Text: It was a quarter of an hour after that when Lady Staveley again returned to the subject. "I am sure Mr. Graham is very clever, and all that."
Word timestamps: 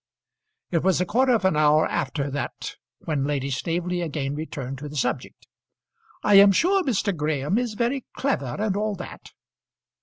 It 0.71 0.79
was 0.81 0.99
a 0.99 1.05
quarter 1.05 1.35
of 1.35 1.45
an 1.45 1.55
hour 1.55 1.85
after 1.85 2.31
that 2.31 2.73
when 3.01 3.23
Lady 3.23 3.51
Staveley 3.51 4.01
again 4.01 4.33
returned 4.33 4.79
to 4.79 4.89
the 4.89 4.95
subject. 4.95 5.45
"I 6.23 6.39
am 6.39 6.51
sure 6.51 6.81
Mr. 6.83 7.15
Graham 7.15 7.59
is 7.59 7.75
very 7.75 8.03
clever, 8.15 8.55
and 8.57 8.75
all 8.75 8.95
that." 8.95 9.29